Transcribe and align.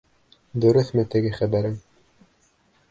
Дөрөҫмө 0.65 1.05
теге 1.17 1.35
хәбәрең? 1.39 1.79